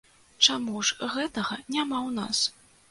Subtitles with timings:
[0.45, 2.47] Чаму ж гэтага няма ў нас?